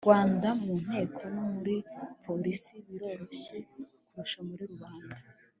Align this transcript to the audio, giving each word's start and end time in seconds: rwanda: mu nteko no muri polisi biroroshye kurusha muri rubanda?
rwanda: 0.05 0.47
mu 0.63 0.73
nteko 0.83 1.21
no 1.33 1.43
muri 1.53 1.75
polisi 2.25 2.73
biroroshye 2.85 3.55
kurusha 4.07 4.39
muri 4.47 4.63
rubanda? 4.71 5.15